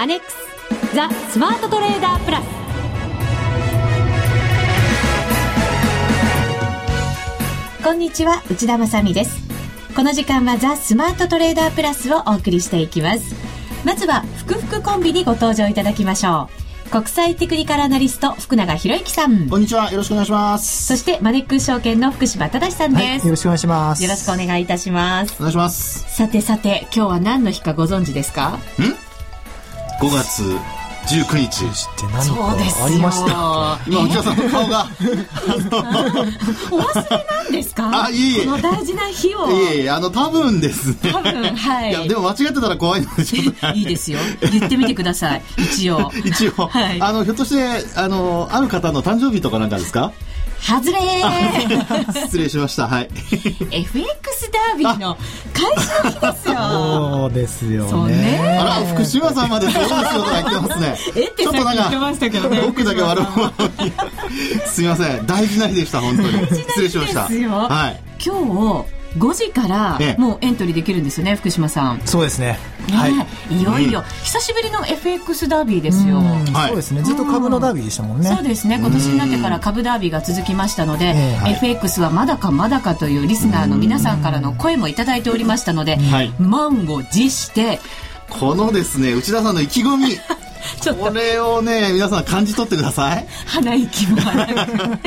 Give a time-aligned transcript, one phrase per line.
[0.00, 0.36] アネックス
[0.94, 2.44] ザ・スマートトレーダープラス。
[7.82, 9.40] こんにちは内田まさです。
[9.96, 13.34] この時間はザ・スマートトレーダープラスをお送りしていきます。
[13.84, 16.48] まずは福福コンビにご登場いただきましょ
[16.86, 16.90] う。
[16.90, 19.48] 国際テクニカルアナリスト福永博之さん。
[19.48, 20.86] こんにちはよろしくお願いします。
[20.86, 24.04] そしてマネックス証券の福島正さんです、はい、よろしくお願いします。
[24.04, 25.34] よろしくお願いいたします。
[25.38, 26.14] お願いします。
[26.14, 28.50] さてさて今日は何の日かご存知ですか？
[28.50, 29.07] ん？
[30.00, 30.42] 5月
[31.08, 31.64] 19日。
[31.64, 33.78] って何かありました。
[33.88, 34.86] 今内田さんの顔が。
[36.70, 38.04] お忘れなんですか？
[38.04, 38.44] あいえいえ。
[38.44, 39.50] この大事な日を。
[39.50, 41.12] いえいえあの多分ですね。
[41.12, 41.90] 多分はい。
[41.90, 43.68] いやでも間違ってたら怖いのでちょっと。
[43.74, 44.18] いいですよ。
[44.52, 45.42] 言ってみてください。
[45.56, 46.12] 一応。
[46.24, 50.12] 一応、はい、あのひょっとしてあのある方の誕生日とかなんかですか？
[50.60, 50.98] 外れ。
[52.26, 52.86] 失礼しました。
[52.88, 53.08] はい。
[53.70, 55.16] FX ダービーの
[55.52, 56.56] 開始の日ですよ。
[56.58, 58.58] そうですよね。
[58.60, 60.96] あら福島さんまでそうですよとか言ってますね。
[61.16, 61.90] えってちょっとなんか
[62.66, 63.52] 僕だけ悪者
[64.66, 65.26] すみません。
[65.26, 66.46] 大事な日でした本当に。
[66.68, 67.20] 失礼しました。
[67.22, 67.28] は
[67.88, 68.00] い。
[68.24, 72.00] 今日5時からもうエントリーできるんですよね、福島さん。
[72.04, 72.58] そうですね。
[72.90, 73.12] はい。
[73.54, 76.22] いよいよ、久しぶりの FX ダービーですよ。
[76.54, 77.02] そうですね。
[77.02, 78.28] ずっと株のダービーでしたもんね。
[78.28, 78.76] そうですね。
[78.76, 81.14] 今年になってから株ダービーが続きましたので、
[81.46, 85.98] FX はまだかまだかというリスナーの皆さんからの声もいただいておりましたので、
[86.38, 87.80] 満を持して、
[88.28, 90.18] このですね、内田さんの意気込み。
[90.80, 91.04] ちょっと。
[91.04, 93.26] これをね皆さん感じ取ってください。
[93.46, 94.98] 鼻息も荒く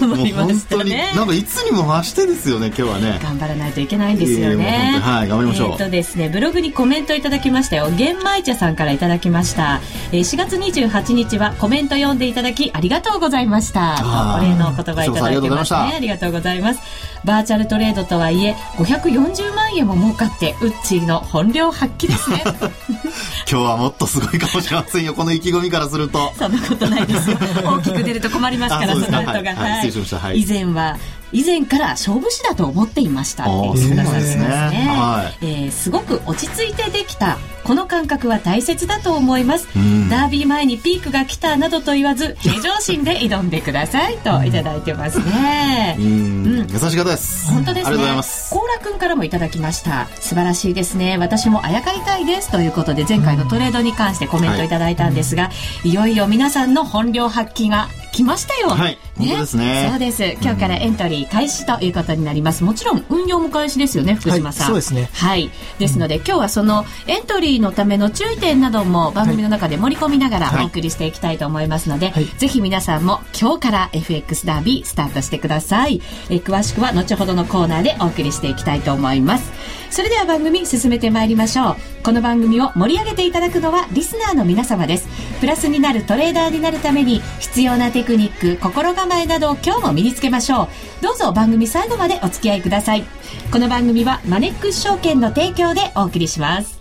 [0.00, 1.12] 困りましたね。
[1.14, 3.18] なんかいつにも増してですよね今日はね。
[3.22, 5.00] 頑張らないといけないんですよね。
[5.02, 5.70] はい頑張りましょう。
[5.72, 7.90] えっとですねブログにコメントいただきましたよ。
[7.90, 9.80] 玄米茶さんからいただきました、
[10.12, 14.38] えー、4月28日はコメント読んでいただきありがとうございました。
[14.38, 16.80] お礼のお言葉いただいてますねありがとうございます。
[17.24, 22.42] バーチャルトレードとはいえ540万円も儲かってウッチーの本領発揮ですね。
[23.50, 26.32] 今日はもっとすごいかもしれませんよこの意気込みからすると。
[26.36, 27.30] そんなことないです。
[27.30, 29.44] よ大きく出ると困りますからその後が、はい。
[29.90, 30.96] はい、以前は
[31.32, 33.44] 以前から勝負師だと思っていました。
[33.44, 39.66] って言ってくださってますね、はい、えー、すごく落ち着いてできたこの感覚は大切だと思います、
[40.10, 45.96] ダービー前にピークが来たなどと言わず平常心で挑んでくださいといただいてますね。
[45.98, 47.50] うん、優しい方です。
[47.52, 47.88] 本当ですね。
[47.88, 48.54] ありがとうございます。
[48.54, 50.08] 高楽からもいただきました。
[50.20, 51.18] 素晴らしいですね。
[51.18, 55.50] 私もあやかりたいですということで前回のトレードに関してコメントいただいたんですが、は
[55.84, 57.88] い、いよいよ皆さんの本領発揮が
[58.18, 58.70] 来ましたよ。
[58.70, 58.90] はい。
[58.90, 59.88] ね、本当ですね。
[59.90, 60.24] そうです。
[60.42, 62.64] 今日からエントリー開始ということになります。
[62.64, 64.72] もちろん運用も開始ですよね、福島さん。
[64.72, 65.10] はい、そうですね。
[65.12, 65.50] はい。
[65.78, 76.02] ですので、今日はそのエントリーのための注意点なども番組の中で盛り込みながらお送りしていきたいと思いますので、はい、ぜひ皆さんも今日から FX ダービースタートしてください。
[76.28, 79.52] え詳しくは後ほどのコーナーでお送りしていきたいと思います。
[79.90, 81.76] それでは番組進めてまいりましょう。
[82.02, 85.08] この番組を盛り上げていただくのはリスナーの皆様です。
[85.40, 90.68] プラスになるトレーダーになるために必要なテクニック、心構えなどを今日も身につけましょう。
[91.02, 93.04] どうぞ番組最後までお付き合いください。
[93.52, 96.80] この番組はマネックス証券の提供でお送りします。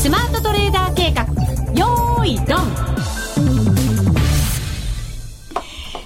[0.00, 1.24] スマートトレーダー計画、
[1.74, 2.92] よーいドン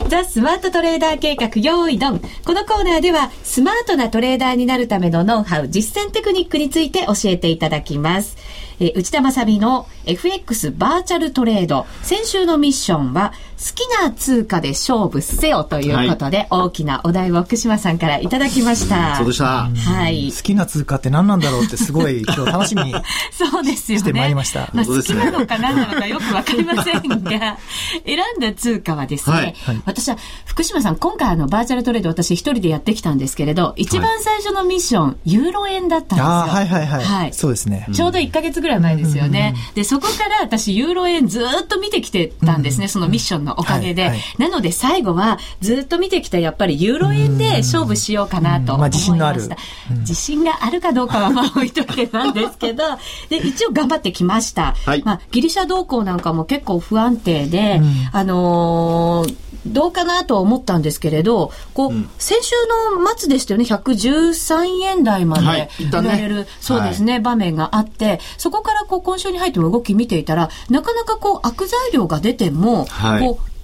[0.08, 2.20] ザ・スマートトレーダー計画用意ドン。
[2.44, 8.36] このコーナーでは、スマートなトレーダーになるためのノウハウ、実践テクニックについて教えていただきます。
[8.78, 11.86] え内田まさみの FX バーチャルトレード。
[12.02, 19.16] 先週のミッションは、好きな通貨で勝負せよということで、はい、大きなお題を福島さんからいただきました。
[19.16, 19.68] そうでした。
[19.68, 20.30] はい。
[20.30, 22.94] 好きな通貨って何なんだろうってすごい今日楽しみに
[23.32, 24.00] そうですよね。
[24.00, 24.68] してまいりました。
[24.74, 27.58] まあ、好きなのか何なのかよくわかりませんが、
[28.04, 36.26] 選んだ通貨はですね、はい、私は福島さん、今回あのバーチャルトレード私一人でやってきたんですけれど、一番最初のミッション、ユーロ円だったんですよ。
[36.26, 37.04] あはいはいはい。
[37.04, 37.32] はい。
[37.32, 37.88] そうですね。
[37.94, 39.54] ちょうど1か月ぐらい前ですよね。
[39.74, 44.02] で、そこから私ユーロ円ずっと見てきてたんですね、そのミッションのおかげで。
[44.02, 49.12] はいはいなので最後はずっと見てきたやっぱりユーロ円で勝負しようかなと思いました。
[49.16, 49.58] まあ、自信の
[49.88, 52.84] ある、自信があるかどうかはまあ置いといてなんですけど、
[53.28, 54.74] で、一応頑張ってきました。
[54.84, 57.80] はい、まあ、ギリシャ動向なんかも結構不安定で、
[58.12, 62.54] あのーどうかなと思ったんですけれど、こう、うん、先週
[62.96, 73.55] の末でしたよね、113円台まで売られる、はいね、そうですね、はい、場面があって、そこからこう今週に入っても動き見ていたら、なかなかこう悪材料が出ても、はい、こう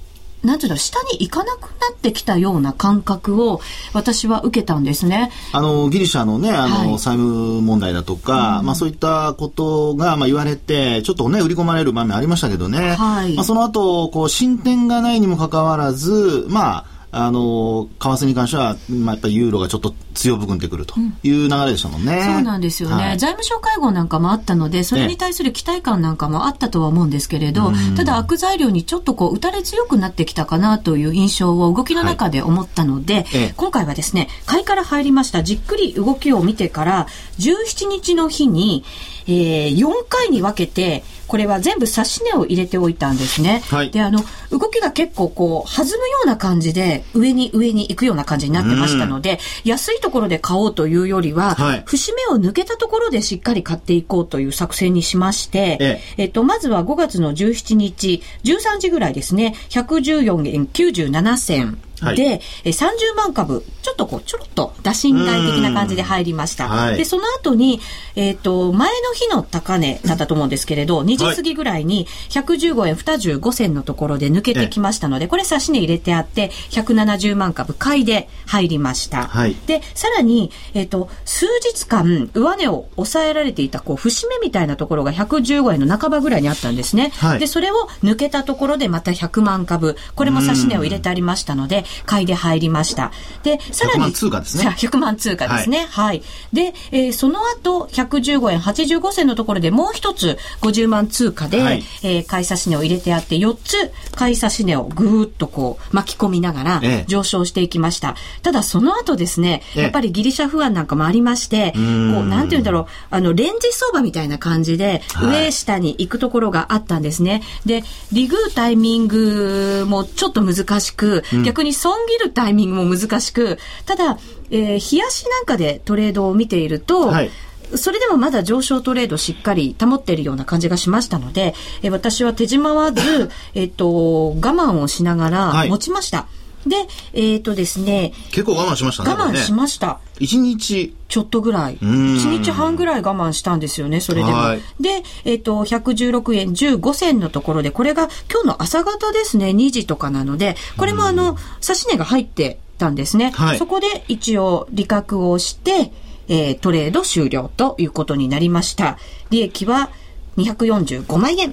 [0.43, 3.61] なんていうの、下に行かなくなってきたような感覚を
[3.93, 5.31] 私は受けたんですね。
[5.53, 12.97] あの、ギリシャのね、あの、はい、債務問題だとか、うん、まあそういったことが、まあ言われて、ちょっとね、売り込まれる場面ありましたけどね。
[12.97, 13.35] はい。
[13.35, 22.17] まあその後、こう、進展がないにもかかわらず、まあ、あの、為替に関しては、まあ、やっぱりユーロがちょっと強含んでくるという流れでしたもんね。
[22.17, 37.07] うん、そうなんですよね、はい、財務省会合なんかもあったので、それに対する期待感なんかもあったとは思うんですけれど、ただ悪材料にちょっとこう、打たれ強くなってきたかなという印象を動きの中で思ったので、はい、今回はですね、買いから入りました、じっくり動きを見てから、
[37.39, 38.85] 17日の日に、
[39.27, 43.63] えー、4回に分けて、これは全部指し値を入れておいたんですね。
[43.71, 61.79] はい、で、あの、動きが結構こう、弾むような感じで、上に上に行くような感じになってましたので、安いところで買おうというよりは、はい、節目を抜けたところでしっかり買っていこうという作戦にしまして、ええっと、まずは5月の17日、13時ぐらいですね、114円97銭。
[62.03, 66.69] はい、で、30万株、ちょっとこう、ちょろっと打診台的な感じで入りました。
[66.69, 67.81] はい、で、その後に、
[68.17, 79.27] えっ、ー、と、前の日の高値だったと思うんですけれど、2時過ぎぐらいに115円25銭のところで抜けてきましたので、これ差し値入れてあって、170万株買いで入りました。
[79.27, 87.13] はい、で、さらに、えっ、ー、と、数日間、上値を抑えられていた、こう、節目みたいなところが115円の半ばぐらいにあったんですね。
[87.17, 93.13] はい、で、それを抜けたところでまた100万株、これも差し値を入れてありましたので、買いで入りました。
[93.43, 94.77] で、さらに、100万通貨ですね。
[94.79, 95.87] 100万通貨ですね。
[95.91, 96.07] はい。
[96.13, 96.23] はい、
[96.53, 108.11] で、えー、その後、115円85銭のところでもう一つ50万通貨で、はい、えー、買い差し値を入れてあって、4つ買い差し値をぐーっとこう巻き込みながら上昇していきました。
[108.11, 111.83] ええ、ただその後ですね、やっぱりギリシャ不安なんかもありまして、こう、
[112.27, 117.33] なんて言うんだろう、あの、レンジ相場みたいな感じで、上下に行くところがあったんですね。
[117.33, 124.19] はい、で、リグータイミングもちょっと難しく、うん、逆に損切るタイミングも難しく、ただ、
[124.51, 127.31] えー、冷やしなんかでトレードを見ていると、はい
[127.77, 136.19] それでもまだ上昇トレードしっかり保っているような感じがしましたので、え私は手じまわず、えっと、我慢をしながら持ちました。
[136.19, 136.29] は
[136.67, 136.77] い、で、
[137.13, 138.13] えっ、ー、とですね。
[138.31, 139.11] 結構我慢しましたね。
[139.11, 140.01] 我慢しました。
[140.19, 140.95] 一、ね、日。
[141.09, 141.75] ちょっとぐらい。
[141.75, 144.37] 一日半ぐらい我慢したんですよね、それでも。
[144.81, 153.33] で、えっ、ー、と、116円15銭のところで、これが今日の朝方ですね、2時とかなので、これもあの、指し値が入ってたんですね。
[153.35, 155.93] はい、そこで一応利確をして、
[156.29, 158.99] えー、トレード終了ということになりました。
[159.31, 159.91] 利益は
[160.37, 161.53] 245万円。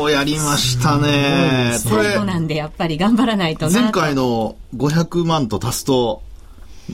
[0.00, 1.76] おー、やりましたね。
[1.78, 3.82] 最後なんでやっぱり頑張らないとな。
[3.82, 6.22] 前回の500万と足すと、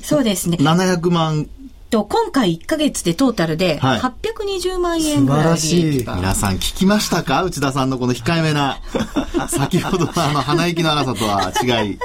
[0.03, 0.59] そうですね。
[0.61, 1.49] 700万
[1.91, 7.43] と、今回1か月でトータルで820万円ぐらい利益が、はい、皆さん聞きましたか？
[7.43, 8.81] 内田さんのこの控えめな、
[9.49, 11.99] 先ほどのあの鼻息の荒さとは違い。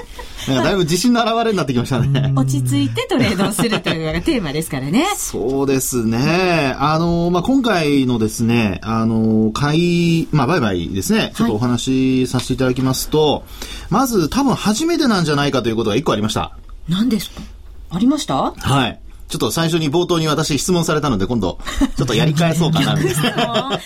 [0.46, 2.34] なんかだいぶ自信の表れになってきましたね。
[2.36, 5.08] 落ち着いてトレードをするというのがテーマですからね。
[5.16, 6.76] そうですね。
[6.78, 9.78] あの、まあ、今回のですね、あの、買
[10.24, 13.44] い、まあ、売買ですね、ちょっとお話しさせていただきますと、はい、
[13.90, 16.58] まず多分初めてなんじゃないかということが一個ありました。
[16.90, 17.42] 何ですか？
[17.92, 18.52] ありました？
[18.58, 19.00] はい。
[19.34, 21.58] ちょっと最初に冒頭に私質問されたので今度、
[21.98, 23.80] ちょっとやり返そうかな、みたいな。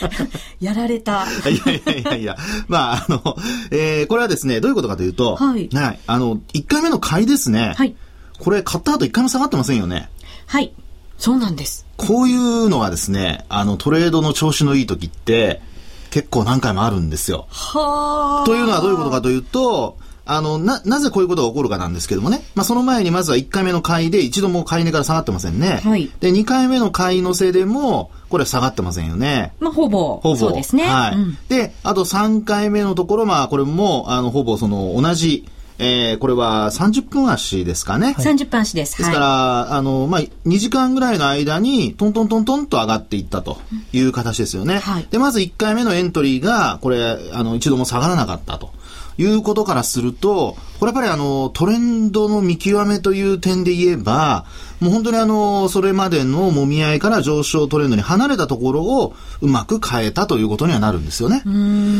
[0.59, 1.25] やられた。
[1.49, 2.37] いやいやいやいや。
[2.67, 3.37] まあ、あの、
[3.71, 5.69] えー、これはですね、どういうことかというと、はい。
[5.71, 5.99] はい。
[6.05, 7.75] あの、1回目の買いですね。
[7.77, 7.95] はい。
[8.39, 10.09] これ買った後1回も下がってませんよね。
[10.47, 10.73] はい。
[11.17, 11.85] そうなんです。
[11.95, 15.61] こういうのはですね、あの、トレードの調子のいい時って、
[16.09, 17.47] 結構何回もあるんですよ。
[17.49, 18.45] はあ。
[18.45, 19.97] というのはどういうことかというと、
[20.27, 22.43] あの、な、なぜこういうことが起こるかなんですけどもね。
[22.55, 25.81] まあ、その前にまずは1回目の買いで一度も買い値から下がってませんね。
[25.83, 26.11] はい。
[26.19, 29.53] で、2回目の買いのせでも、これ下がってませんよね。
[29.59, 30.17] まあ、ほぼ。
[30.17, 30.35] ほぼ。
[30.35, 30.83] そうですね。
[30.83, 31.15] はい。
[31.15, 35.45] うん、で、あと3回目のところ、まあ、これも、あの、ほぼその、同じ、
[35.79, 38.15] えー、これは30分足ですかね。
[38.17, 38.97] 30分足です。
[38.97, 43.59] ですから、はい、あの、まあ、2時間ぐらいの間に、トントントントンと上がっていったと
[43.93, 44.79] いう形ですよね。
[44.79, 48.71] はい、で、まず1回目のエントリーが、これ、あの、一度も下がらなかったと。
[49.17, 54.45] いうことからすると、これやっぱりあの、トレンドの見極めという点で言えば、
[54.79, 61.41] もう本当にあの、それまでのもみ合いから上昇トレンドに離れたところをうまく変えたということにはなるんですよね。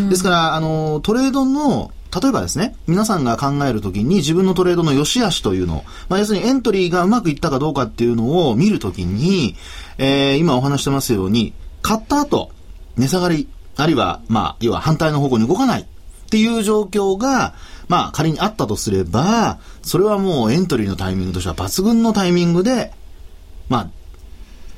[0.10, 9.56] ですから、あの、トレードの例えばですね、皆さんが考えるときに自分のトレードの良し悪しというのを、まあ、要するにエントリーがうまくいったかどうかっていうのを見るときに、
[9.98, 12.52] えー、今お話してますように、買った後、
[12.96, 15.86] 値下がり、あるいは、まあ、要は反対の方向に動かない。
[16.28, 17.54] っていう状況が、
[17.88, 22.92] まあ仮にあったとすれば、それはもうエントリーのタイミングとしては抜群のタイミングで、
[23.70, 23.90] まあ、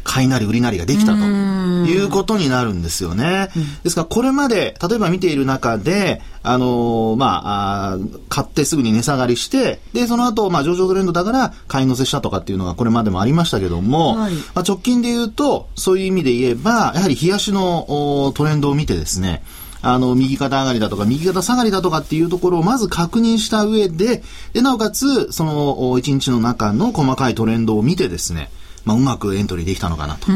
[0.03, 3.49] 買いなり売りなりができたということになるんですよね。
[3.83, 7.97] ですからこれまで、例えば見ている中で、あのー、まあ
[8.29, 19.43] 買ってすぐに値下がりして、で、その後、まあ上場トレンドだから買い乗せしたとかっていうのがこれまでもありましたけども、はい、まあ直近で言うと、そういう意味で言えば、やはり冷やしのトレンドを見てですね、
[19.81, 28.49] あの、右肩上がりだとか、右肩下がりだとかっていうところをまず確認した上で、で、なおかつ、その、1日の中の細かいトレンドを見てですね、
[28.85, 30.27] まあ、うまくエントリーできたのかなと。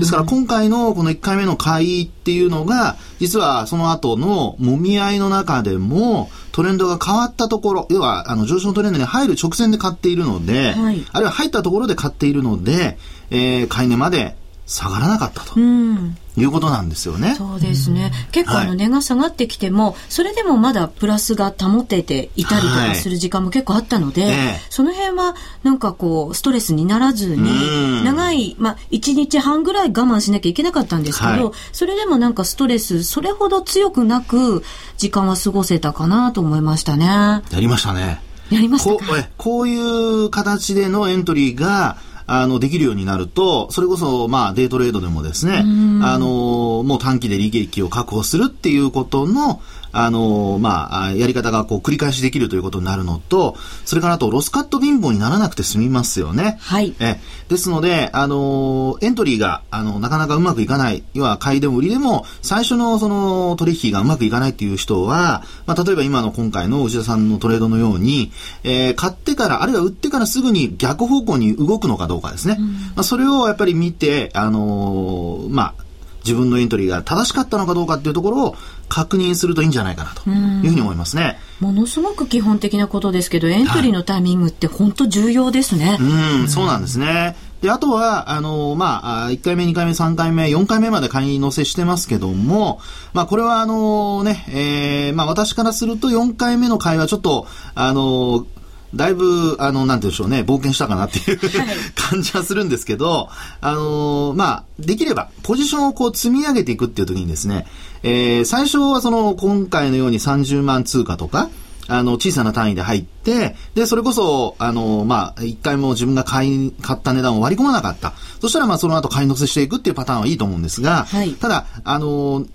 [0.00, 12.98] ですから今回のこの1回目の買いっていうのが、実はその後の揉み合いの中でも、トレンドが変わったところ、要はあの上昇トレンドに入る直前で買っているので、はい、あるいは入ったところで買っているので、
[13.30, 14.36] えー、買い値まで
[14.70, 15.58] 下がらなかったと。
[15.58, 17.34] いうことなんですよね。
[17.34, 18.12] そうですね。
[18.30, 24.32] 結構あの値が下がってきても、はい、それでもまだプラスが保てていたりとかする時間も結構あったので、はい
[24.70, 25.34] その辺は
[25.64, 34.62] なんかこう、ストレスにならずに、長い、まあ、1日半ぐらい我慢しなきゃいけなかったんですけど、はい、それでもなんかストレス、それほど強くなく、
[34.96, 37.06] 時間は過ごせたかなと思いましたね。
[37.06, 38.20] やりましたね。
[38.50, 41.98] やりましたこういう形でのエントリーが、
[42.32, 45.64] あの、できるようになると、それこそ、まあ、デートレードでもですね、
[46.02, 49.60] あの、もう短期で利益を確保するっていうことの、
[49.92, 56.58] あの、まあ、やり方がこう繰り返しできるということになるのと、それからあとロスカット貧乏にならなくて済みますよね。
[56.60, 56.94] はい。
[57.00, 68.30] え、ですので、あの、エントリーが、あの、なかなかうまくいかない、要は買いでも売りでも、最初のその取引がうまくいかないっていう人は、まあ、例えば今の今回の内田さんのトレードのように、
[68.62, 72.56] えー、買ってから、あるいは売ってからすぐに逆方向に動くのかどうかですね。
[72.58, 75.84] うん、まあ、それをやっぱり見て、あのまあ、
[76.24, 78.56] 自分のエントリーが正しかったのかどうかっていうところを
[78.88, 81.38] 確認するといいんじゃないかなというふうに思いますね。
[81.60, 85.92] ものすごく基本的なことですけど、エントリーのタイミングって本当重要ですね。
[85.92, 85.98] はい、
[86.40, 87.36] うん、そうなんですね。
[87.62, 92.80] で、あとは、あの、まあ、1回目、2回目、3回目、4回目まで買い乗せしてますけども、
[93.12, 98.46] まあ、これはあのね、えー、まあ、私からすると4回目の買いはちょっと、あの、
[98.94, 103.28] だいぶ、あの、なんて言うんでしょうね、冒険したかなっていう、はい、感じはするんですけど、
[103.60, 107.66] あのー、まあ、できれば、ポジションをこう積み上げていくっていう時にですね、
[108.02, 111.50] えー、最初はその、今回のように30万通貨とか、
[111.90, 118.12] あの、小さな単位で入って、で、それこそ、あの、まあ、一回も自分が買い、買った値段を割り込まなかった。
[118.40, 122.46] そしたら、まあ、その後買い乗せしていくっていうパターンはいいと思うんですが、はい、ただ、あの、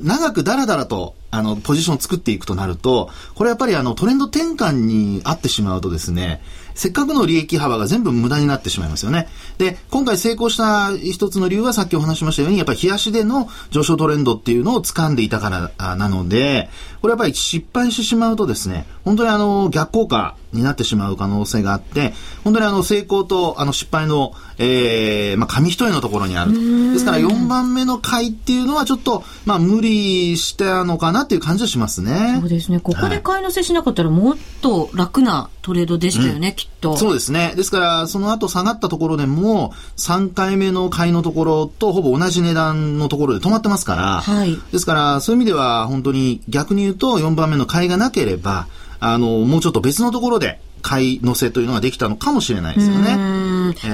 [0.00, 6.42] 長くダラダラと、あの、ポジションを作っていくとなると、これやっぱりあの、トレンド転換に合ってしまうとですね、
[6.74, 9.28] せっかくの利益幅が全部無駄になってしまいますよね。
[9.58, 16.68] で、今回成功した一つの理由はさっきお話しましたように、やっぱり冷やしでの上昇トレンドっていうのを掴んでいたからなので、
[17.04, 26.58] これやっぱり失敗してしまうとですね、本当にあの、逆効果になってしまう可能性があって、本当にあの、成功とあの、失敗の、えー、まあ、紙一重のところにあると。
[26.92, 32.38] ですから4番目の回っていうのはちょっと、まあ、無理したのかなっていう感じはしますね。
[32.40, 32.80] そうですね。
[32.80, 36.96] ここで買い乗せしなかったらもっと楽なトレードでしたよね、うん、きっと。
[36.96, 37.52] そうですね。
[37.56, 48.66] ですから、その後下がったところでも、3回目の買いのところとほぼ同じ値段のところで止まってますから、はい、ですから、そういう意味では本当に逆に言うと4番目の買いがなければ、
[49.00, 53.16] あの、もうちょっと別のところで買い乗せというのができたのかもしれないですよね。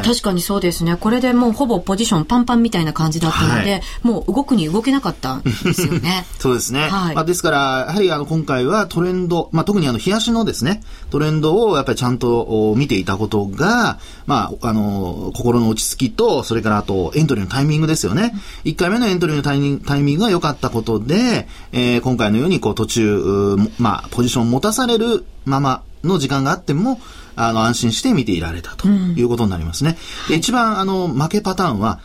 [0.04, 0.96] 確かにそうですね。
[0.96, 6.26] これでもうほぼポジションパンパンみたいな感じだったので、はい、もう動くに動けなかったんですよね。
[6.40, 6.88] そうですね。
[6.88, 18.34] はい、まあ、ですから、やはりあの今回はトレンド、まあ、特にあの冷やしのですね、トレンドをやっぱりちゃんと見ていたことが、まあ、あの、心の落ち着きと、それからあとエントリーのタイミングですよね。
[18.64, 19.60] 1回目のエントリーのタイ
[20.02, 27.00] ミングが良かったことで、えー、今回のようにこう途中、まあ、ポジションを持たされるままの時間があっても、
[27.36, 29.96] あの、安心して見ていられたということになりますね。
[30.28, 32.00] うん、一番、あの、負けパターンは、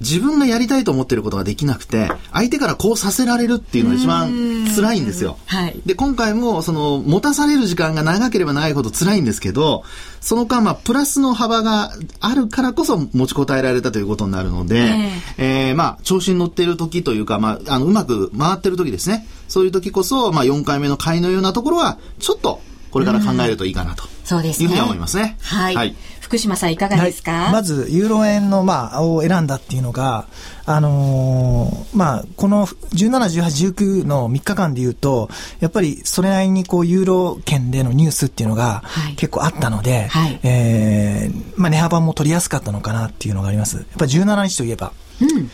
[0.00, 5.38] 自分がやりたいと思っていることができなくて、相手からこうさせられるっていうのが一番辛いんですよ。
[5.46, 5.78] はい。
[5.84, 9.84] で、今回も、その、持たされる時間が長ければ長いほど辛いんですけど、
[10.22, 19.26] その間、まあ、プラスの幅があるからこそ持ちこたえられたということになるので、えー、えー、まあ、調子に乗っている時というか、まあ、あの、うまく回ってる時ですね。
[19.48, 24.04] そういう時こそ、まあ、4回目の買いのようなところは、ちょっと、これから考えるといいかなと。
[24.24, 24.64] そうですね。
[24.64, 25.36] いうふうに思いますね。
[25.40, 25.74] はい。
[25.74, 30.26] はい、福島さんいかがですか、はい、まず、ユーロ円の、まあ、を選んだっていうのが、
[30.66, 35.28] あのー、まあ、この17、18、19の3日間で言うと、
[35.58, 38.84] やっぱりそれなりにこう、ユーロ圏でのニュースっていうのが
[39.16, 43.78] 結構あったので、はい、えー、まあ、値幅も取りやすかったのかなっていうのがあります。
[43.78, 45.50] やっぱ17日といえば、うん、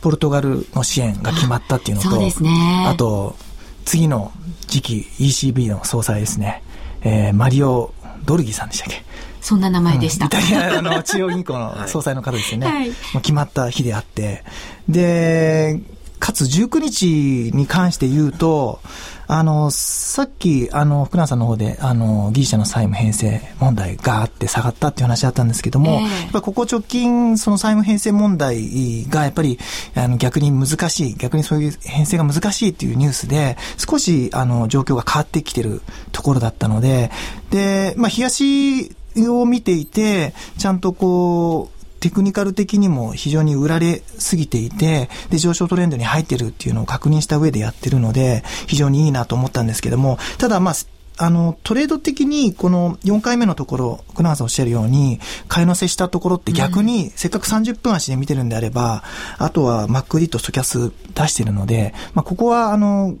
[0.00, 2.50] ポルトガルの支援が決まったっていうのと、そうですね。
[2.86, 3.36] あと、
[3.84, 4.32] 次の
[4.66, 6.62] 次期 ECB の総裁ですね。
[7.08, 7.94] えー、マリオ・
[8.24, 9.04] ドルギさんでしたっけ？
[9.40, 10.24] そんな名前でした。
[10.24, 12.66] うん、イタリアの中央銀行の総裁の方ですよね。
[12.66, 12.90] はい、
[13.22, 14.42] 決まった日であって。
[14.88, 15.80] で、
[16.18, 18.80] かつ19日に関して言うと、
[19.28, 29.58] あの、さっき、あの、福永さんの方で、あの、ギリシャの債務編成問題があって下がったっていう話あったんですけども、えー、やっぱここ直近、その債務編成問題がやっぱり、
[29.96, 35.82] あの、逆に難しい、逆にそういう編成が難しいっていうニュースで、少し、あの、状況が変わってきてる
[36.12, 37.10] ところだったので、
[37.50, 38.94] で、まあ、冷やし
[39.28, 50.74] を見ていて、ちゃんとこう、テクニカル的にも非常に売られすぎていて、で、上昇トレンドに入ってるっていうのを確認した上でやってるので、非常にいいなと思ったんですけども、ただまあ、
[51.18, 59.02] あの、トレード的に、この4回目のところ、福永さんおっしゃるように、買い乗せしたところって逆に、せっかく30分足で見てるんであれば、
[59.38, 63.14] あとはマックリとストキャス出してるので、まあ、ここは、あの、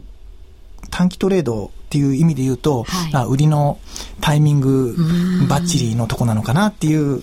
[0.90, 3.78] 短期トレードっていう意味で言うと、はい、売りの
[4.20, 4.94] タイミング
[5.48, 7.22] バッチリのとこなのかなっていうう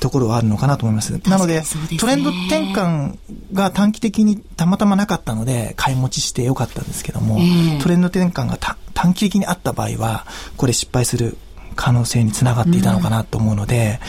[0.00, 1.12] ところはあるのかなと思います。
[1.28, 1.62] なので、
[1.98, 3.18] トレンド転換
[3.52, 8.58] が短期的にたまたまなかったので、買い持ちしてよかったんですけども、えー、トレンド転換が
[8.94, 11.36] 短期的にあった場合は、これ失敗する
[11.76, 14.00] 可能性につながっていたのかなと思うので、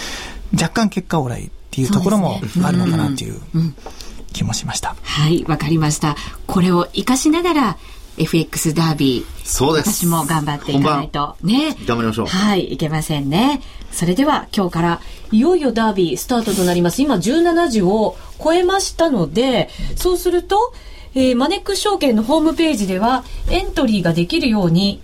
[0.53, 3.39] うん、若干結果オーライっていうところもあるのかなっていう
[4.33, 4.95] 気もしました。
[5.03, 6.15] はい、わかりました。
[6.47, 7.77] これを活かしながら、
[8.19, 9.45] FX ダービー。
[9.45, 9.89] そうです。
[9.89, 11.35] 私も頑張っていかないと。
[11.41, 11.75] ね。
[11.85, 12.25] 頑張りましょう。
[12.27, 13.61] はい、いけませんね。
[13.91, 17.01] それでは今日からいよいよダービースタートとなります。
[17.01, 20.73] 今17時を超えましたので、そうすると、
[21.15, 25.01] えー、マネックス証券のホームページではエントリーができるように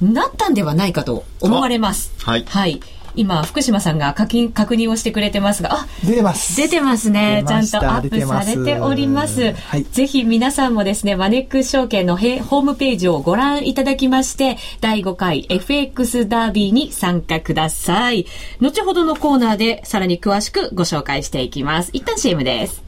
[0.00, 2.12] なったんではないかと思われます。
[2.18, 2.44] はい。
[2.46, 2.80] はい。
[3.16, 6.56] 今、福島さんが確認確認をしてくれてますが、あ、出てます。
[6.56, 7.44] 出てますね。
[7.46, 9.52] ちゃんとアップされております。
[9.52, 18.26] はい、ぜひ皆さんもですね、マネックス証券のホームページをご覧いただきまして、第5回 FX ダービーに参加ください。
[18.60, 21.90] 後ほどのコーナーでさらに詳しくご紹介していきます。
[21.92, 22.84] 一旦 CM です。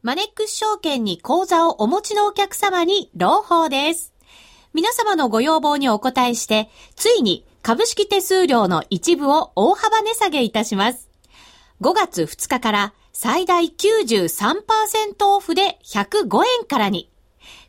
[0.00, 4.14] マネックス証券に口座をお持ちのお客様に朗報です。
[4.74, 11.08] 皆様のご要望にお応えして、ついに株式手数料の一部を大幅値下げいたします。
[11.80, 17.10] 5月2日から最大93%オフで105円からに。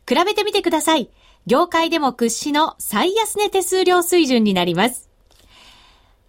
[0.08, 1.10] 比べてみてください。
[1.46, 5.08] 業界でも屈指の最安値手数料水準になります。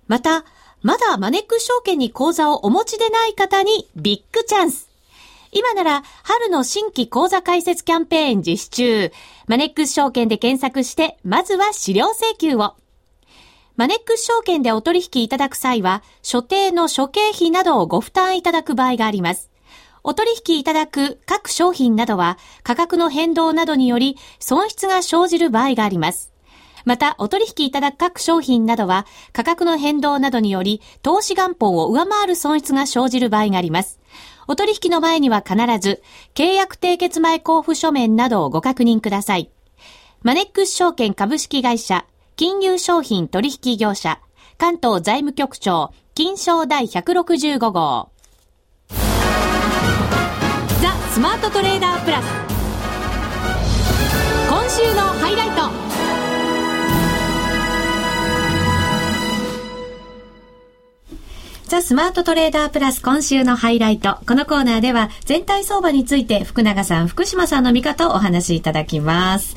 [0.07, 0.45] また、
[0.81, 4.90] まだマネック証券に口座をお持ちでない方にビッグチャンス。
[5.53, 9.11] 今なら春の新規講座開設キャンペーン実施中。
[9.47, 12.75] マネックス証券で検索して、まずは資料請求を。
[13.75, 19.51] マネックス証券でお取引いただく際は、所定の諸経費などをご負担いただく場合があります。
[20.03, 26.31] お取引いただく各商品などは価格の変動などにより損失が生じる場合があります。
[26.85, 33.99] また、お取引いただく各商品などは価格の変動などにより投資元本を上回る損失が生じる場合があります。
[34.47, 36.01] お取引の前には必ず、
[36.33, 39.51] 契約締結前交付書面などをご確認ください。
[40.23, 44.19] マネックス証券株式会社、金融商品取引業者、
[44.57, 48.09] 関東財務局長、金賞第165号。
[50.81, 52.25] ザ・スマートトレーダープラス。
[54.49, 55.49] 今週のハイライ
[55.85, 55.90] ト。
[61.71, 64.17] ザ・スマートトレーダープラス今週のハイライト。
[64.27, 69.55] このコーナーでは全体相場について福永さん、福島さんの見方をお話しいただきます。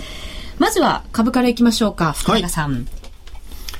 [0.60, 2.72] まずは株からいきましょうか、福永さん。
[2.72, 2.84] はい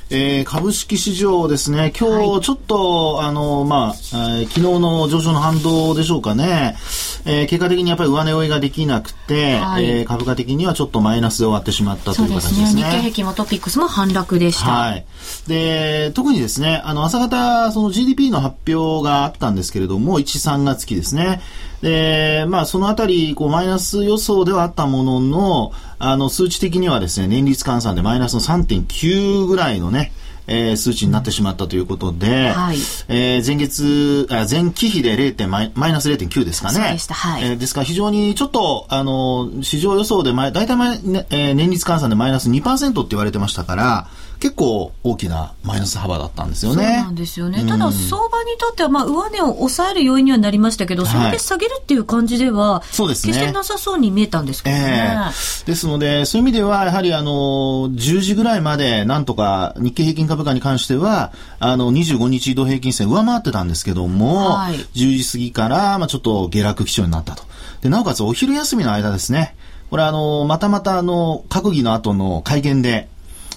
[0.09, 6.75] えー、株式市場ですね、今日ちょっと、はい、あの、まあ、えー、昨日の上昇の反動でしょうかね、
[7.25, 12.67] えー、結果的にやっぱり上値追いができなくて、はい、えー、株価的にはちょっとマイナスで終わってしまったという形ですね。
[12.67, 14.69] すね日経平均もトピックスも反落でした。
[14.69, 15.05] はい。
[15.47, 21.41] で、特にですね、あの、朝方、その GDP の発表があったんですけれども、1、3月期ですね。
[21.81, 30.11] で、まあ、そのあたり、こう、マイナス予想ではあったものの、あの、数値的にはですね、年率換算でマイナスの3.9ぐらいのね、
[30.47, 32.77] えー、数値になってしまったということで、はい、
[33.07, 35.47] えー、前月、あ前期比で 0.
[35.47, 36.73] マイマイナス0.9ですかね。
[36.75, 37.13] そうでした。
[37.13, 37.43] はい。
[37.43, 44.07] えー、ですから非常にちょっと、あの、市場予想で前、大体前、ねえー、年率換算でマイナス2%って言われてましたから、
[44.39, 46.83] 結構大きなマイナス幅だったんですよね。
[46.83, 47.65] そうなんですよね。
[47.65, 53.33] ただ、相場にとっては、まあ、上値を抑える要因にはなりましたけど、それで下げるっていう感じでは、そうですね。
[53.33, 55.15] 決してなさそうに見えたんですけどね。
[55.15, 67.43] えー、ですので、そういう意味では、やはり、あの、10時ぐらいまで、なんとか、日経平均株価に関しては、あの、25日移動平均線上回ってたんですけども、はい、10時過ぎから、まあ、ちょっと下落基調になったと。
[67.81, 69.55] で、なおかつ、お昼休みの間ですね、
[69.89, 73.07] これあの、またまたあの、閣議の後の会見で、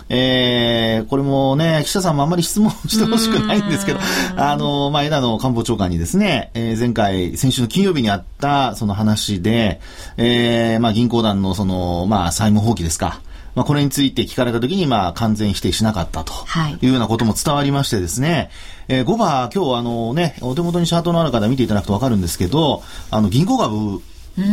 [0.08, 4.00] えー、これもね、記者さんもあんまり質問してほしくないんですけど、
[4.36, 9.80] あの、まあ、枝野官房長官にですね、えー、前回、先週の金曜日にあったその話で、
[10.16, 13.20] えー、まあ、銀行団のその、まあ、債務放棄ですか。
[13.54, 16.32] まあ、これについて聞かれたときに、まあ、完全否定しなかったと。
[16.70, 16.78] い。
[16.80, 18.50] うようなことも伝わりましてですね、
[18.86, 24.00] えー、5番、今日あのね、お手元にチャートのある方見ていただくとわかるんですけど、あの、銀行株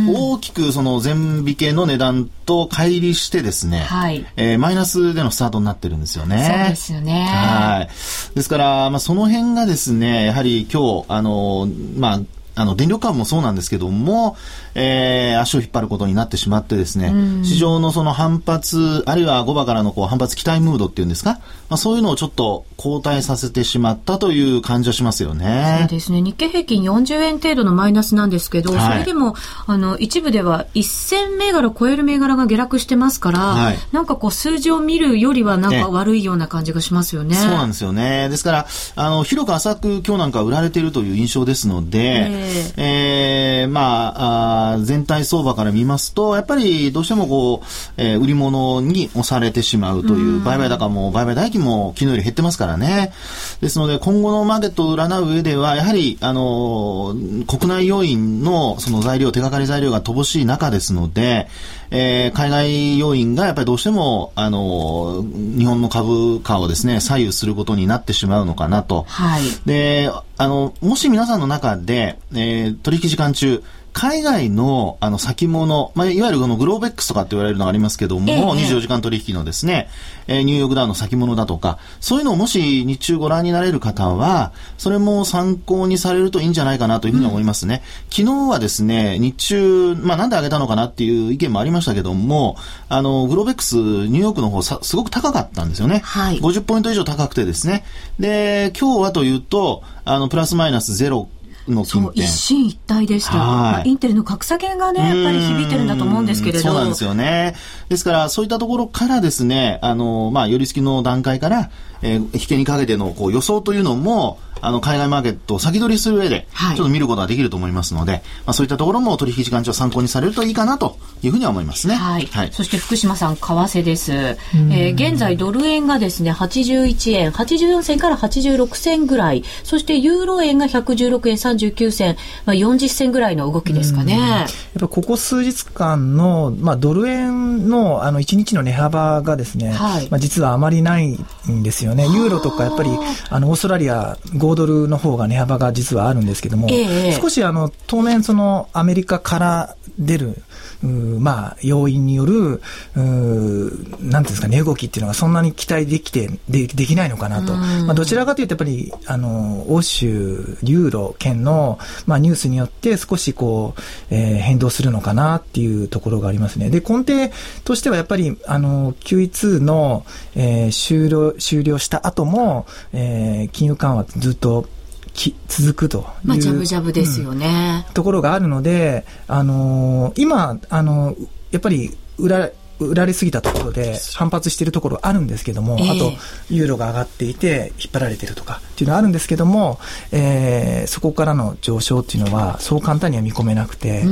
[0.08, 6.50] 大きくその全引けの値段と乖離してですね、はい、えー、マイナスでのスタートになってるんですよね。
[6.50, 7.26] そうですよね。
[7.28, 7.88] はい。
[8.34, 12.20] ですから、まあ、その辺がですね、やはり今日、あの、まあ、
[12.56, 14.36] あの、電力株もそうなんですけども、
[14.74, 17.12] えー、足を引っ張ることになってしまってですね、
[17.44, 21.38] 市場のその反発、あるいは5番からのこう反発期待ムードっていうんですか、
[21.68, 25.78] まあ、そういうのをちょっと後退させてしまったという感じはしますよね。
[25.80, 26.22] そうですね。
[26.22, 29.34] 日経平均40円程度のマイナスなんですけど、はい、それでも、
[29.66, 37.34] あの、一部では1000銘柄超える銘柄が下落してますから、はい、なんかこう数字を見るよりはなんか悪いような感じがしますよね。
[37.34, 38.28] そうなんですよね。
[38.28, 41.98] ですから、あの、広く浅く今日なんか売られているという印象ですので、
[42.30, 42.45] えー、
[42.76, 53.12] えー、まああ、全体相場から見ますと、やっぱりどうしてもこう、えー、売り物に押されてしまうという、売買高も売買代金も昨日より減ってますからね。
[53.60, 57.14] ですので、今後のマーケットを占う上では、やはり、あの、
[57.46, 61.48] 国内要因のその材料、手がかり材料が乏しい中ですので、
[61.90, 69.04] えー、海外要因がやっぱりどうしても、あの、日本の株価をですね、左右することになってしまうのかなと。
[69.08, 69.42] はい。
[69.64, 73.62] で、あの、もし皆さんの中で、えー、取引時間中、
[73.96, 79.88] 海外のあの先物、まあ、いわゆるこのグローベックスとかって言われるのがありますけども、ええ、24時間取引のですね、
[80.26, 87.82] えー、ニューヨークダウンの先物だとか、そういうのをもし日中ご覧になれる方は、それも参考にされるといいんじゃないかなというふうに思いますね。
[88.10, 92.58] うん、昨日はですね、日中、まあなんで上げたのかなっていう意見もありましたけども、
[92.90, 96.02] あの、グローベックス、ニューヨークの方さ、すごく高かったんですよね。
[96.04, 96.38] はい。
[96.38, 97.82] 50ポイント以上高くてですね。
[98.18, 101.30] で、今日はというと、あの、プラスマイナスゼロ
[101.68, 106.60] のそう一進一退でした、はい、インテルの格下げがねやっぱり響いてるんだと思うんですけれど。
[106.60, 107.54] そうなんですよね。
[107.88, 111.70] ですからそういったところからですねあのまあ寄り付きの段階から、
[112.02, 121.94] えー、引けにかけてのこう予想というのもあの、海外マーケットを先取りする上で、ちょっと見ることができると思いますので、はい、まあ、そういったところも取引時間中参考にされるといいかなというふうには思いますね。
[121.94, 122.26] はい。
[122.26, 124.12] はい、そして福島さん、為替です。
[124.12, 134.16] えー、現在ドル円がですね、81円、84銭から86銭ぐらい、そしてユーロ円が116円39銭、まあ、40銭ぐらいの動きですかね。
[134.16, 134.48] やっ
[134.80, 141.12] ぱここ数日間の、まあ、ドル円のあの1日の値幅がですね、はい、まあ、実はあまりない
[141.50, 142.04] んですよね。
[142.04, 142.90] ユーロとかやっぱり、
[143.30, 150.42] あの、オーストラリア5ドルの方が値幅が実はあるんですけども、えー、少しあの、当面そのアメリカから出る、
[150.82, 152.62] まあ、要因による、
[152.94, 157.54] なんですかね、動きっていうのがそんなに期待できて、でできないのかなと。
[157.54, 166.70] まあ、どちらかというと、やっぱり、あの、欧州、ユーロ圏の、まあ、ニュースによって少しこう、えー、変動するのかなっていうところがありますね。
[166.70, 167.32] で、根底
[167.64, 174.68] としてはやっぱり、あの、QE2 の、えー、終了、終了した後も、えー、金融緩和ずっと
[175.16, 186.12] き続くという、まあ、ジャブジャブですよね、うん、ところがあるので、あのー、今、あのー、やっぱり売ら売られすぎたところで反発しているところあるんですけども、えー、あと、
[186.50, 189.78] ユーロが上がっていて引っ張られているとかっていうのはあるんですけども、
[190.12, 194.02] えー、そこからの上昇っていうのはそう簡単には見込めなくて、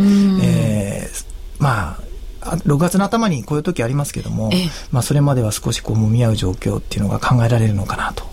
[0.42, 1.26] えー、
[1.58, 2.00] まあ、
[2.40, 8.24] 6月の頭にこういう時ありますけども、えー、まあ、それまでは少しこう揉み合う状況っていうのが考えられるのかなと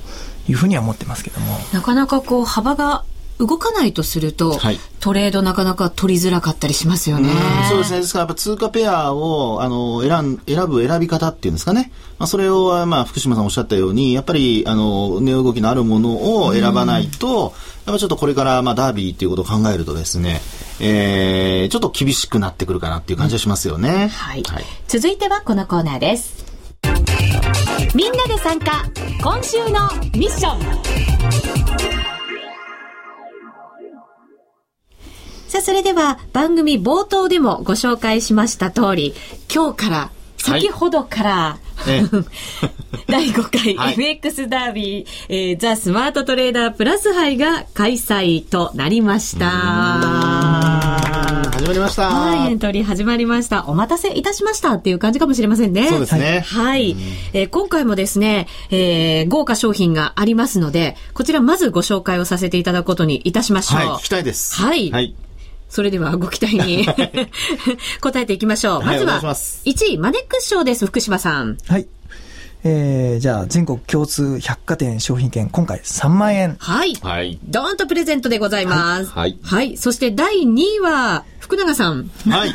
[0.47, 1.58] いうふうには思ってますけども。
[1.73, 3.04] なかなかこう幅が
[3.41, 7.30] 動かないとすると、はい、トレードなかなか取りづらかったりしますよね。
[7.69, 7.99] そうですね。
[8.01, 11.91] ですからやっぱ通貨ペアをあの選選ぶ選び方っていうんですかね。
[12.19, 17.54] まあ、それを、まあ、福島さんおっしゃったように、やっぱりあの値動きのあるものを選ばないと、
[17.88, 20.39] やっぱちょっとこれからまあダービーっていうことを考えるとですね、
[20.80, 24.10] えー、ちょっと厳しくなってくるかなっていう感じがしますよね。
[24.10, 26.45] はい、はい、続いてはこのコーナーです。
[27.95, 28.86] みんなで参加
[29.23, 30.62] 今週のミッション。
[35.47, 39.13] さあ、それでは番組冒頭でもご紹介しました通り、
[39.53, 42.01] 今日から、先ほどから、 はい、
[43.07, 50.70] 第5回 FX ダービー、えー、ザ・スマートトレーダープラス杯が開催となりました。
[51.62, 52.10] 始まりました。
[52.10, 53.67] はい、エントリー始まりました。
[53.67, 55.89] お待たせいたしましたっていう感じかもしれませんね。
[55.89, 56.39] そうですね。
[56.39, 56.95] はい。
[57.34, 63.80] えー、今回もですね、えー、豪華商品がありますので、こちらまずご紹介をさせていただくことにいたしましょう。
[63.80, 64.56] はい、聞きたいです。
[64.56, 64.89] はい。
[64.89, 65.13] はい。
[65.69, 66.88] それではご期待に
[68.02, 68.84] 答えていきましょう。
[68.84, 71.58] まずは、1位、マネックス賞です、福島さん。
[71.67, 71.88] はい。
[72.63, 76.58] えー、じゃあ、全国共通百貨店商品券、今回3万円。
[76.60, 76.93] はい。
[76.95, 77.39] はい。
[77.43, 79.12] ドーンとプレゼントでございます。
[79.12, 79.39] はい。
[79.41, 79.78] はい。
[79.78, 82.10] そして第2位は、福永さん。
[82.30, 82.54] はい。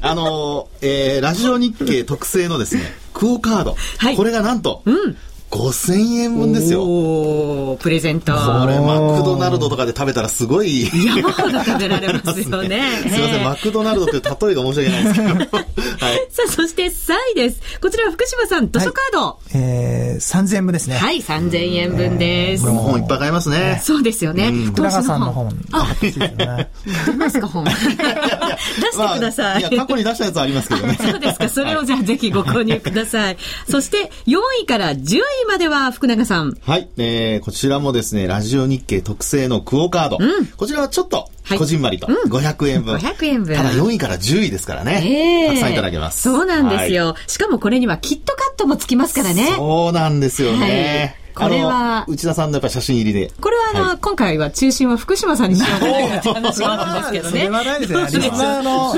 [0.00, 3.76] あのー、えー、ラジオ日経特製のですね、クオカード。
[3.98, 4.16] はい。
[4.16, 5.16] これがなんと、うん。
[5.54, 6.82] 5000円分ですよ。
[6.82, 8.32] おプレゼント。
[8.32, 10.90] これ、マクドナルドとかで食べたらすごい。
[11.16, 12.82] 山ほど食べられますよね。
[13.06, 15.28] すいません、マクドナルドという例えが申し訳ないですけど。
[16.06, 16.26] はい。
[16.30, 17.60] さあ、そして3位です。
[17.80, 19.20] こちらは福島さん、図書カード。
[19.20, 20.96] はい、えー、3000円分ですね。
[20.96, 22.62] はい、3000円分です。
[22.64, 23.80] これも本いっぱい買えますね。
[23.84, 24.50] そうですよね。
[24.50, 25.56] 福永さんの本。
[25.70, 27.64] あ、出ますか、本。
[27.70, 29.60] 出してください。
[29.60, 30.98] いや、過去に出したやつありますけどね。
[31.00, 31.48] そうですか。
[31.48, 33.36] それをじゃあぜひご購入ください。
[33.70, 36.56] そして4位から10位までは福永さん。
[36.62, 36.88] はい。
[36.96, 40.18] えー、こちらもですね、ラジオ日経特製のクオカード。
[40.20, 42.96] うん、こちらはちょっと、こじんまりと、500円分。
[42.96, 43.56] 500円分。
[43.56, 45.46] ただ4位から10位ですからね。
[45.46, 46.22] えー、たくさんいただけます。
[46.22, 49.52] そうなんですよ、はい、しかもこれにはキットカットもつきますからね。
[49.56, 51.14] そうなんですよね。
[51.14, 53.32] はいこれは、内田さんのやっぱ写真入りで。
[53.40, 55.92] これはあの、はい、今回は中心は福島さんにしようという
[56.32, 57.30] 話なんですけどね。
[57.30, 58.00] それはないですよ。
[58.00, 58.94] リスナーの、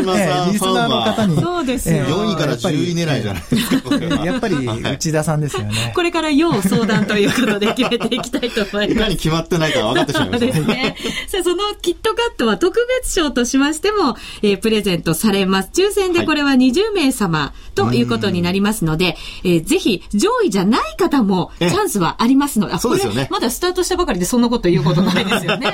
[0.52, 1.40] リスナーの方に。
[1.40, 2.04] そうですよ。
[2.04, 4.24] 4位から10位狙いじゃないですか。
[4.24, 5.92] やっぱり内田さんですよね。
[5.94, 8.92] これから要相談ということで決めていきたいと思います。
[8.92, 10.54] いかに決まってないか分かってしまいました。
[10.54, 10.96] そうですね。
[11.28, 15.70] さあ、そのキットカットは特別賞としましても、えー、プレゼントされます。
[15.72, 23.28] 抽選でこれは20名様ということになりますので、えー、ぜひ上位じゃない方もチャンスはありますので、そうですよね。
[23.30, 25.72] まだスタートしたばかりでそんなこと言うことないですよね。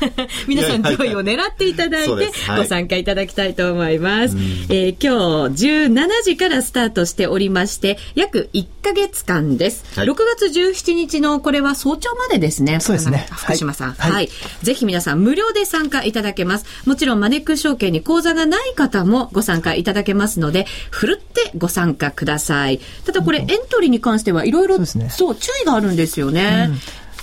[0.46, 4.36] 皆さん上位を狙っていただいて、ご参加いただきたいと思います。
[4.68, 9.84] えー、今日17時からスタートしておりまして、約1ヶ月間です。
[9.96, 12.80] はい、6月17日のこれは早朝までですね。
[12.80, 13.26] そうですね。
[13.30, 13.92] 福島さん。
[13.92, 14.12] はい。
[14.12, 14.30] はい、
[14.62, 16.66] ぜひ皆さん無料で参加いただけます。
[16.86, 22.80] もちろんマネック証券に口座がない方もご参加いただけますので、ふるってご参加ください。
[23.04, 26.70] ただこれエントリーに関してはいろいろ、そう、注意があるんですよね。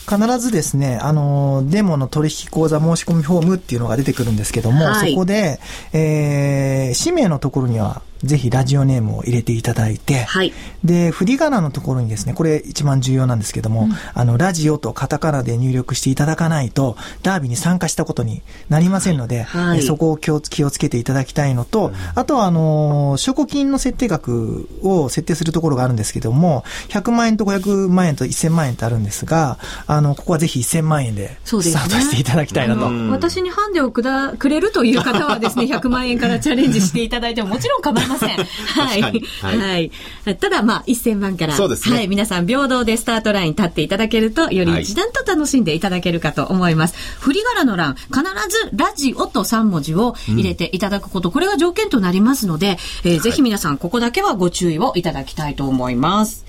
[0.09, 5.59] 必ずですね、あの、デモの取引口座申し込みフォームっていうのが出てくるんですけども、はい、そこで、
[5.93, 10.53] えー、氏名のところには、ぜひラジオネームを入れていただいて、はい、
[10.83, 29.57] で、振り仮名のところにですね、これ一番重要なんですけども、うん、あの、ラジオとカタカナで入力していただかないと、ダービーに参加したことになりませんので、はい、そこを気を気をつけていただきたいのと、うん、あとは、あの、証拠金の設定額を設定するところがあるんですけども、100万円と500万円と1000万円ってあるんですが、
[29.87, 32.85] あの、ここはぜひ1000万円でスタートしていただきたいなと。
[33.11, 38.10] 私にハンデをくだくれるという方はですね、 100万円からチャレンジしていただいてももちろん構いません。
[38.17, 39.01] はい。
[39.41, 39.91] はい。
[40.37, 41.97] ただ、まあ、1000万から、そうですね。
[41.97, 42.07] はい。
[42.07, 46.95] 皆さん、平等でスタートライン立っていただけると、より一段と楽しんでいただけるかと思います。
[47.19, 56.45] 振り仮名の欄、必ず、ラジオと3文字を入れていただくこと、うん、これが条件となりますので、えー、ぜひ皆さん、ここだけはご注意をいただきたいと思います。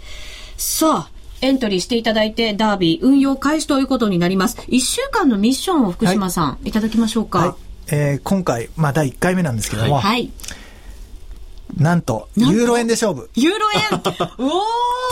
[0.57, 4.59] さあ、エントリーしていただいて、ダービー運用開始ということになります。
[4.69, 7.39] 1週間のミッションを福島さん、はい、いただきましょうか。
[7.41, 7.55] はい、
[7.89, 10.31] えー、今回、まあ、第1回目なんですけども、はい、
[11.77, 13.31] なんと、ユーロ円で勝負。
[13.35, 14.03] ユーロ円？
[14.39, 14.63] おお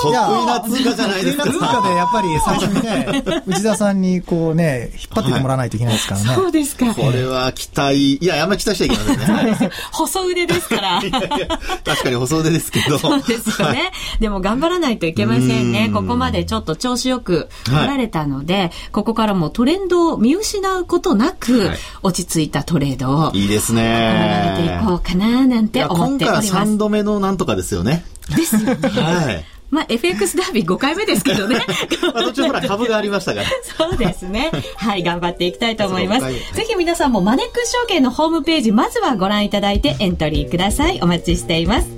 [0.03, 1.45] 得意な通貨じゃないですか。
[1.45, 6.35] 得意な通貨でやっぱり最初にね、 内田さんにこうね、引っ張っててもらわないといけないですからね。
[6.37, 6.95] そうですか。
[6.95, 9.71] これは期待、いや、あんまり期待しちゃいけませんね。
[9.93, 11.01] 細腕ですから。
[11.03, 12.99] いやいや確かに細腕ですけど。
[12.99, 13.93] そうですよね。
[14.21, 15.91] でも頑張らないといけませんね。
[15.93, 21.71] ここまでちょっと調子よく来られたので、ここからもトレンドを見失うことなく、
[22.03, 23.31] 落ち着いたトレードを。
[23.35, 23.91] いいですね。
[24.11, 26.50] 心がけていこうかな、なんて思っております。
[26.51, 28.05] 今回は3度目のなんとかですよね。
[28.37, 28.89] ですよね。
[28.89, 29.45] はい。
[29.71, 31.65] まあ、FX ダービー5回目ですけどね。
[32.13, 33.47] まあ、途中ほら株がありましたから。
[33.63, 34.51] そうですね。
[34.77, 36.27] はい、頑張っていきたいと思います。
[36.27, 40.99] ぜひ皆さんもマネックス証券のホームページ、まずはご覧いただいてエントリーください。
[41.03, 41.89] お待ちしています。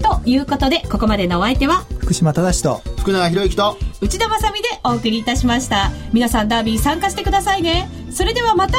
[0.00, 5.90] ということで、ここまでのお相手は、福島正と、福永博之と、内田まさみでお送りいたしました。
[6.12, 7.88] 皆さんダービー参加してくださいね。
[8.12, 8.78] それではまた、